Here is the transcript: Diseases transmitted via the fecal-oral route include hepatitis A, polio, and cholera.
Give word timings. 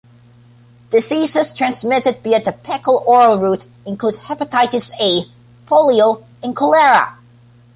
Diseases 0.89 1.53
transmitted 1.53 2.23
via 2.23 2.41
the 2.41 2.53
fecal-oral 2.53 3.37
route 3.37 3.67
include 3.85 4.15
hepatitis 4.15 4.91
A, 4.99 5.29
polio, 5.67 6.23
and 6.41 6.55
cholera. 6.55 7.19